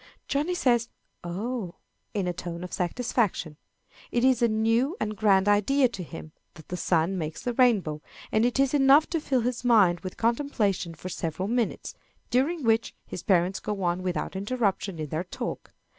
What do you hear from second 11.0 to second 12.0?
several minutes,